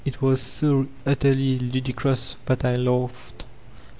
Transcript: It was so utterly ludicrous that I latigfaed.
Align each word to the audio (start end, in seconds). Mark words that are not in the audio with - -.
It 0.03 0.19
was 0.19 0.41
so 0.41 0.87
utterly 1.05 1.59
ludicrous 1.59 2.35
that 2.47 2.65
I 2.65 2.75
latigfaed. 2.75 3.45